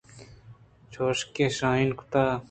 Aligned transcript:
چُشکہ 0.91 1.45
شاہین 1.57 1.89
ءَ 1.93 1.97
کُت 1.97 2.13